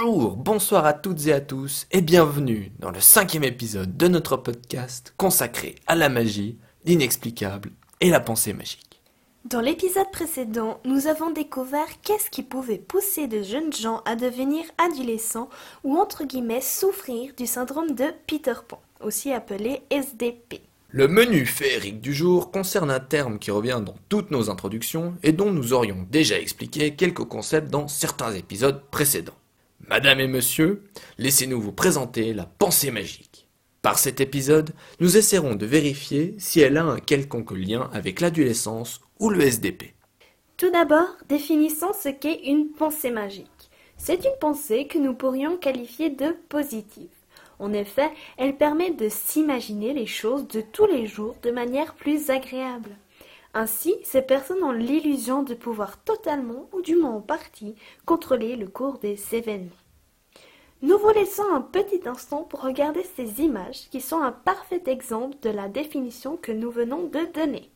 [0.00, 4.36] Bonjour, bonsoir à toutes et à tous et bienvenue dans le cinquième épisode de notre
[4.36, 9.02] podcast consacré à la magie, l'inexplicable et la pensée magique.
[9.44, 14.64] Dans l'épisode précédent, nous avons découvert qu'est-ce qui pouvait pousser de jeunes gens à devenir
[14.78, 15.48] adolescents
[15.82, 20.60] ou entre guillemets souffrir du syndrome de Peter Pan, aussi appelé SDP.
[20.90, 25.32] Le menu féerique du jour concerne un terme qui revient dans toutes nos introductions et
[25.32, 29.34] dont nous aurions déjà expliqué quelques concepts dans certains épisodes précédents.
[29.86, 30.82] Madame et monsieur,
[31.18, 33.48] laissez-nous vous présenter la pensée magique.
[33.80, 39.00] Par cet épisode, nous essaierons de vérifier si elle a un quelconque lien avec l'adolescence
[39.20, 39.94] ou le SDP.
[40.56, 43.70] Tout d'abord, définissons ce qu'est une pensée magique.
[43.96, 47.08] C'est une pensée que nous pourrions qualifier de positive.
[47.60, 52.30] En effet, elle permet de s'imaginer les choses de tous les jours de manière plus
[52.30, 52.90] agréable.
[53.58, 57.74] Ainsi, ces personnes ont l'illusion de pouvoir totalement, ou du moins en partie,
[58.06, 59.74] contrôler le cours des événements.
[60.80, 65.38] Nous vous laissons un petit instant pour regarder ces images qui sont un parfait exemple
[65.42, 67.68] de la définition que nous venons de donner.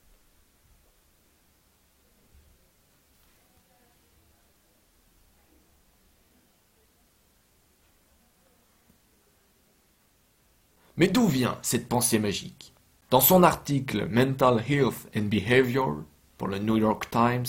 [10.96, 12.72] Mais d'où vient cette pensée magique?
[13.12, 15.96] Dans son article Mental Health and Behavior
[16.38, 17.44] pour le New York Times,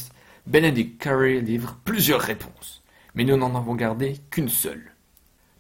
[0.46, 2.84] Benedict Carey livre plusieurs réponses,
[3.16, 4.92] mais nous n'en avons gardé qu'une seule.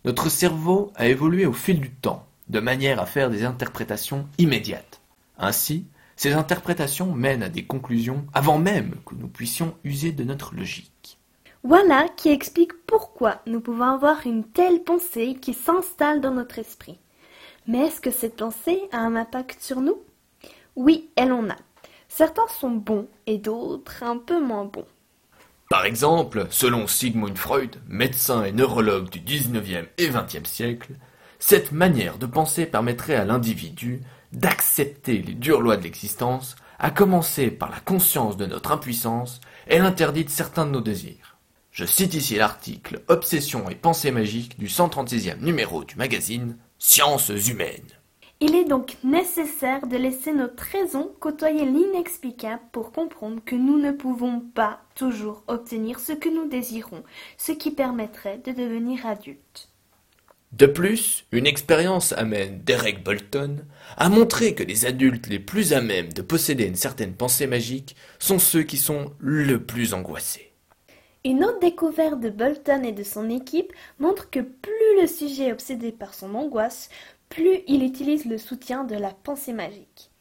[0.04, 5.00] Notre cerveau a évolué au fil du temps, de manière à faire des interprétations immédiates.
[5.38, 5.86] Ainsi,
[6.18, 11.18] ces interprétations mènent à des conclusions avant même que nous puissions user de notre logique.
[11.64, 17.00] Voilà qui explique pourquoi nous pouvons avoir une telle pensée qui s'installe dans notre esprit.
[17.68, 20.02] Mais est-ce que cette pensée a un impact sur nous?
[20.76, 21.56] Oui, elle en a.
[22.10, 24.86] Certains sont bons et d'autres un peu moins bons.
[25.70, 30.94] Par exemple, selon Sigmund Freud, médecin et neurologue du 19e et 20e siècle,
[31.40, 34.02] cette manière de penser permettrait à l'individu
[34.34, 39.80] d'accepter les dures lois de l'existence, à commencer par la conscience de notre impuissance et
[39.80, 41.38] l'interdit de certains de nos désirs.
[41.72, 47.88] Je cite ici l'article Obsession et pensée magique du 136e numéro du magazine Sciences humaines.
[48.42, 53.94] Il est donc nécessaire de laisser notre raison côtoyer l'inexplicable pour comprendre que nous ne
[53.94, 57.06] pouvons pas toujours obtenir ce que nous désirons,
[57.38, 59.70] ce qui permettrait de devenir adultes.
[60.52, 65.80] De plus, une expérience amène Derek Bolton a montré que les adultes les plus à
[65.80, 70.53] même de posséder une certaine pensée magique sont ceux qui sont le plus angoissés.
[71.26, 75.54] Une autre découverte de Bolton et de son équipe montre que plus le sujet est
[75.54, 76.90] obsédé par son angoisse,
[77.30, 80.12] plus il utilise le soutien de la pensée magique.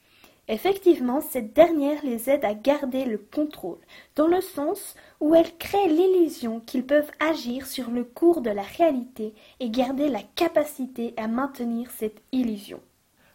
[0.47, 3.79] Effectivement, cette dernière les aide à garder le contrôle,
[4.15, 8.63] dans le sens où elle crée l'illusion qu'ils peuvent agir sur le cours de la
[8.63, 12.81] réalité et garder la capacité à maintenir cette illusion.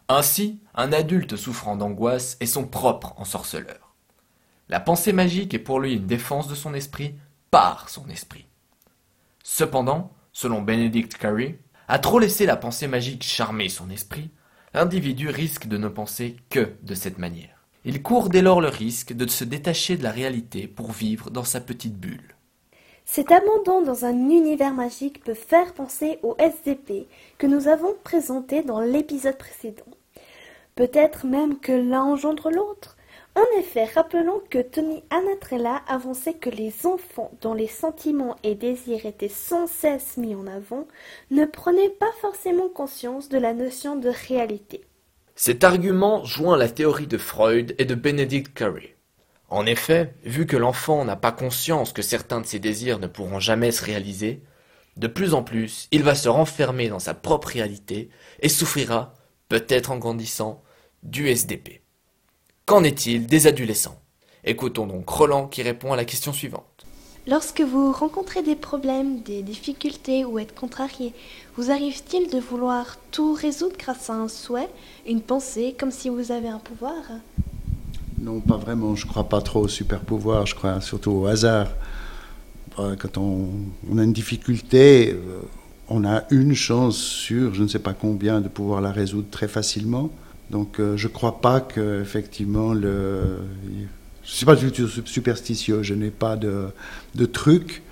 [0.08, 3.94] Ainsi, un adulte souffrant d'angoisse est son propre ensorceleur.
[4.70, 7.14] La pensée magique est pour lui une défense de son esprit
[7.50, 8.46] par son esprit.
[9.42, 14.30] Cependant, selon Benedict Carey, à trop laisser la pensée magique charmer son esprit,
[14.74, 17.64] l'individu risque de ne penser que de cette manière.
[17.84, 21.44] Il court dès lors le risque de se détacher de la réalité pour vivre dans
[21.44, 22.34] sa petite bulle.
[23.06, 27.08] Cet abandon dans un univers magique peut faire penser au SDP
[27.38, 29.86] que nous avons présenté dans l'épisode précédent.
[30.74, 32.97] Peut-être même que l'un engendre l'autre.
[33.34, 39.06] En effet, rappelons que Tony Anatrella avançait que les enfants dont les sentiments et désirs
[39.06, 40.88] étaient sans cesse mis en avant
[41.30, 44.82] ne prenaient pas forcément conscience de la notion de réalité.
[45.36, 48.96] Cet argument joint la théorie de Freud et de Benedict Carey.
[49.50, 53.38] En effet, vu que l'enfant n'a pas conscience que certains de ses désirs ne pourront
[53.38, 54.42] jamais se réaliser,
[54.96, 58.10] de plus en plus, il va se renfermer dans sa propre réalité
[58.40, 59.14] et souffrira,
[59.48, 60.62] peut-être en grandissant,
[61.04, 61.82] du SDP.
[62.68, 63.98] Qu'en est-il des adolescents?
[64.44, 66.84] Écoutons donc Roland qui répond à la question suivante.
[67.26, 71.14] Lorsque vous rencontrez des problèmes, des difficultés ou êtes contrarié,
[71.56, 74.68] vous arrive-t-il de vouloir tout résoudre grâce à un souhait,
[75.06, 76.96] une pensée, comme si vous avez un pouvoir?
[78.20, 78.94] Non, pas vraiment.
[78.94, 80.44] Je crois pas trop au super pouvoir.
[80.44, 81.68] Je crois surtout au hasard.
[82.78, 83.48] Euh, quand on,
[83.90, 85.40] on a une difficulté, euh,
[85.88, 89.48] on a une chance sur je ne sais pas combien de pouvoir la résoudre très
[89.48, 90.10] facilement.
[90.50, 93.38] Donc euh, je ne crois pas que effectivement le.
[94.22, 96.66] Je ne suis pas du tout superstitieux, je n'ai pas de,
[97.14, 97.82] de truc.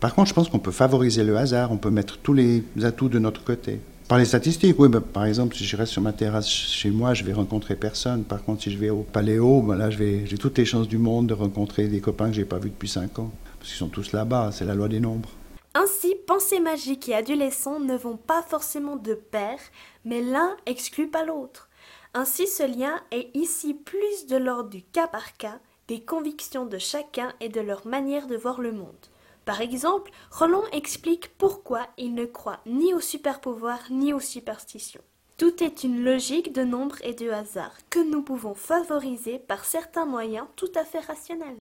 [0.00, 3.10] Par contre, je pense qu'on peut favoriser le hasard, on peut mettre tous les atouts
[3.10, 3.80] de notre côté.
[4.08, 7.14] Par les statistiques, oui, bah, par exemple, si je reste sur ma terrasse chez moi,
[7.14, 8.24] je vais rencontrer personne.
[8.24, 11.28] Par contre, si je vais au Paléo, bah, là, j'ai toutes les chances du monde
[11.28, 13.30] de rencontrer des copains que je n'ai pas vus depuis 5 ans.
[13.58, 15.30] Parce qu'ils sont tous là-bas, c'est la loi des nombres.
[15.74, 19.58] Ainsi, pensée magique et adolescent ne vont pas forcément de pair,
[20.04, 21.70] mais l'un exclut pas l'autre.
[22.14, 26.76] Ainsi, ce lien est ici plus de l'ordre du cas par cas, des convictions de
[26.76, 29.06] chacun et de leur manière de voir le monde.
[29.46, 35.00] Par exemple, Roland explique pourquoi il ne croit ni aux super-pouvoirs ni aux superstitions.
[35.38, 40.04] Tout est une logique de nombre et de hasard que nous pouvons favoriser par certains
[40.04, 41.56] moyens tout à fait rationnels.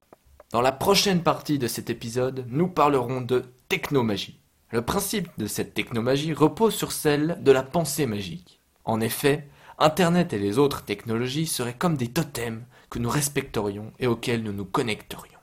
[0.52, 4.38] Dans la prochaine partie de cet épisode, nous parlerons de technomagie.
[4.72, 8.60] Le principe de cette technomagie repose sur celle de la pensée magique.
[8.84, 9.48] En effet,
[9.82, 14.54] Internet et les autres technologies seraient comme des totems que nous respecterions et auxquels nous
[14.54, 15.40] nous connecterions.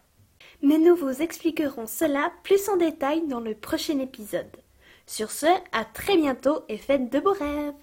[0.63, 4.57] Mais nous vous expliquerons cela plus en détail dans le prochain épisode.
[5.07, 7.75] Sur ce, à très bientôt et faites de beaux rêves